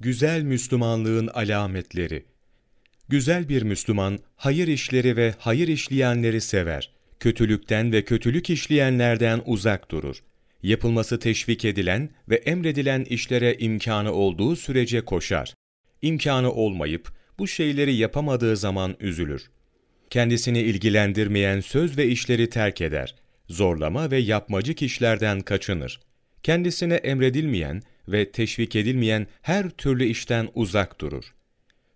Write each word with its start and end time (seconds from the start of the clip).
Güzel 0.00 0.42
Müslümanlığın 0.42 1.26
alametleri 1.26 2.24
Güzel 3.08 3.48
bir 3.48 3.62
Müslüman, 3.62 4.18
hayır 4.36 4.68
işleri 4.68 5.16
ve 5.16 5.34
hayır 5.38 5.68
işleyenleri 5.68 6.40
sever. 6.40 6.90
Kötülükten 7.20 7.92
ve 7.92 8.04
kötülük 8.04 8.50
işleyenlerden 8.50 9.42
uzak 9.46 9.90
durur. 9.90 10.22
Yapılması 10.62 11.18
teşvik 11.18 11.64
edilen 11.64 12.10
ve 12.28 12.34
emredilen 12.34 13.04
işlere 13.04 13.54
imkanı 13.54 14.12
olduğu 14.12 14.56
sürece 14.56 15.00
koşar. 15.00 15.54
İmkanı 16.02 16.52
olmayıp 16.52 17.12
bu 17.38 17.48
şeyleri 17.48 17.94
yapamadığı 17.94 18.56
zaman 18.56 18.96
üzülür. 19.00 19.50
Kendisini 20.10 20.60
ilgilendirmeyen 20.60 21.60
söz 21.60 21.98
ve 21.98 22.06
işleri 22.06 22.50
terk 22.50 22.80
eder. 22.80 23.14
Zorlama 23.48 24.10
ve 24.10 24.18
yapmacık 24.18 24.82
işlerden 24.82 25.40
kaçınır. 25.40 26.00
Kendisine 26.42 26.94
emredilmeyen 26.94 27.82
ve 28.12 28.30
teşvik 28.30 28.76
edilmeyen 28.76 29.26
her 29.42 29.70
türlü 29.70 30.04
işten 30.04 30.48
uzak 30.54 31.00
durur. 31.00 31.34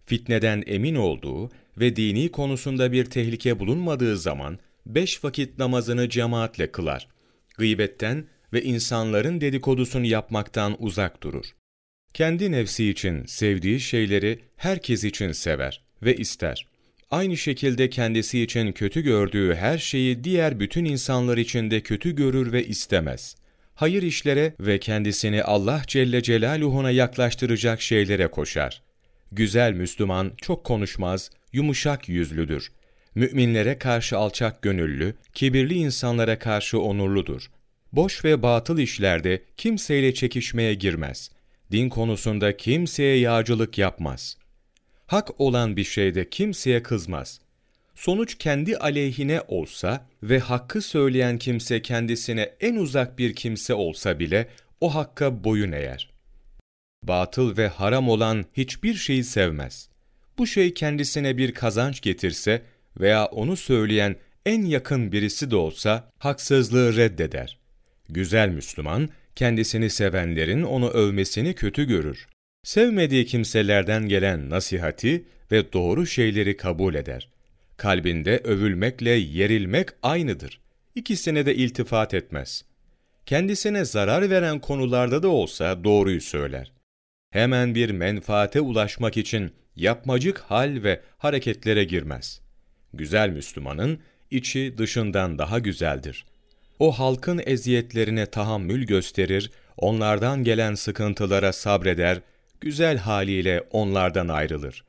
Fitneden 0.07 0.63
emin 0.67 0.95
olduğu 0.95 1.51
ve 1.77 1.97
dini 1.97 2.29
konusunda 2.29 2.93
bir 2.93 3.05
tehlike 3.05 3.59
bulunmadığı 3.59 4.19
zaman 4.19 4.59
beş 4.87 5.25
vakit 5.25 5.59
namazını 5.59 6.09
cemaatle 6.09 6.73
kılar. 6.73 7.09
Gıybetten 7.59 8.25
ve 8.53 8.63
insanların 8.63 9.41
dedikodusunu 9.41 10.07
yapmaktan 10.07 10.77
uzak 10.79 11.23
durur. 11.23 11.47
Kendi 12.15 12.53
nefsi 12.53 12.89
için 12.89 13.25
sevdiği 13.27 13.81
şeyleri 13.81 14.41
herkes 14.57 15.05
için 15.05 15.33
sever 15.33 15.83
ve 16.03 16.17
ister. 16.17 16.67
Aynı 17.11 17.37
şekilde 17.37 17.91
kendisi 17.91 18.41
için 18.43 18.73
kötü 18.73 19.01
gördüğü 19.01 19.55
her 19.55 19.79
şeyi 19.79 20.25
diğer 20.25 20.61
bütün 20.61 20.85
insanlar 20.85 21.39
için 21.39 21.71
de 21.71 21.81
kötü 21.81 22.15
görür 22.15 22.53
ve 22.53 22.67
istemez. 22.67 23.37
Hayır 23.75 24.03
işlere 24.03 24.55
ve 24.61 24.81
kendisini 24.81 25.43
Allah 25.43 25.83
Celle 25.87 26.23
Celaluhu'na 26.23 26.91
yaklaştıracak 26.91 27.83
şeylere 27.83 28.27
koşar. 28.27 28.83
Güzel 29.33 29.73
Müslüman 29.73 30.33
çok 30.37 30.65
konuşmaz, 30.65 31.31
yumuşak 31.53 32.09
yüzlüdür. 32.09 32.73
Müminlere 33.15 33.79
karşı 33.79 34.19
alçak 34.19 34.63
gönüllü, 34.63 35.15
kibirli 35.35 35.75
insanlara 35.75 36.39
karşı 36.39 36.81
onurludur. 36.81 37.51
Boş 37.93 38.25
ve 38.25 38.43
batıl 38.43 38.79
işlerde 38.79 39.43
kimseyle 39.57 40.15
çekişmeye 40.15 40.75
girmez. 40.75 41.31
Din 41.71 41.89
konusunda 41.89 42.57
kimseye 42.57 43.17
yağcılık 43.17 43.79
yapmaz. 43.79 44.37
Hak 45.07 45.41
olan 45.41 45.77
bir 45.77 45.85
şeyde 45.85 46.31
kimseye 46.31 46.83
kızmaz. 46.83 47.41
Sonuç 47.95 48.39
kendi 48.39 48.77
aleyhine 48.77 49.41
olsa 49.49 50.07
ve 50.23 50.39
hakkı 50.39 50.83
söyleyen 50.83 51.39
kimse 51.39 51.83
kendisine 51.83 52.51
en 52.61 52.77
uzak 52.77 53.19
bir 53.19 53.35
kimse 53.35 53.75
olsa 53.75 54.19
bile 54.19 54.49
o 54.81 54.95
hakka 54.95 55.45
boyun 55.45 55.73
eğer. 55.73 56.11
Batıl 57.03 57.57
ve 57.57 57.69
haram 57.69 58.09
olan 58.09 58.45
hiçbir 58.57 58.95
şeyi 58.95 59.25
sevmez. 59.25 59.89
Bu 60.39 60.47
şey 60.47 60.75
kendisine 60.75 61.37
bir 61.39 61.55
kazanç 61.55 62.01
getirse 62.01 62.63
veya 63.01 63.27
onu 63.27 63.57
söyleyen 63.57 64.17
en 64.47 64.65
yakın 64.65 65.13
birisi 65.13 65.51
de 65.51 65.57
olsa 65.57 66.11
haksızlığı 66.19 66.97
reddeder. 66.97 67.59
Güzel 68.09 68.49
Müslüman, 68.49 69.09
kendisini 69.35 69.91
sevenlerin 69.91 70.63
onu 70.63 70.89
övmesini 70.89 71.55
kötü 71.55 71.85
görür. 71.85 72.27
Sevmediği 72.65 73.27
kimselerden 73.27 74.09
gelen 74.09 74.51
nasihati 74.51 75.25
ve 75.53 75.73
doğru 75.73 76.07
şeyleri 76.07 76.57
kabul 76.57 76.95
eder. 76.95 77.32
Kalbinde 77.77 78.39
övülmekle 78.39 79.11
yerilmek 79.11 79.89
aynıdır. 80.03 80.61
İkisine 80.95 81.47
de 81.47 81.55
iltifat 81.55 82.15
etmez. 82.15 82.65
Kendisine 83.27 83.85
zarar 83.85 84.31
veren 84.31 84.61
konularda 84.61 85.23
da 85.23 85.29
olsa 85.29 85.85
doğruyu 85.85 86.21
söyler. 86.21 86.73
Hemen 87.31 87.75
bir 87.75 87.91
menfaate 87.91 88.61
ulaşmak 88.61 89.17
için 89.17 89.53
yapmacık 89.77 90.39
hal 90.39 90.83
ve 90.83 91.01
hareketlere 91.19 91.85
girmez. 91.85 92.41
Güzel 92.95 93.29
Müslümanın 93.29 93.99
içi 94.31 94.75
dışından 94.79 95.39
daha 95.39 95.59
güzeldir. 95.59 96.25
O 96.79 96.93
halkın 96.93 97.43
eziyetlerine 97.47 98.27
tahammül 98.27 98.87
gösterir, 98.87 99.51
onlardan 99.77 100.45
gelen 100.45 100.75
sıkıntılara 100.75 101.53
sabreder, 101.53 102.21
güzel 102.61 102.99
haliyle 102.99 103.65
onlardan 103.71 104.29
ayrılır. 104.29 104.85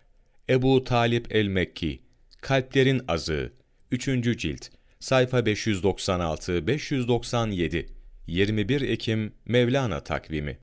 Ebu 0.50 0.84
Talip 0.84 1.36
el-Mekki, 1.36 2.00
Kalplerin 2.44 3.02
Azığı, 3.08 3.54
3. 3.92 4.38
cilt, 4.38 4.68
sayfa 5.00 5.40
596-597, 5.40 7.86
21 8.28 8.82
Ekim 8.82 9.34
Mevlana 9.46 10.00
takvimi 10.00 10.52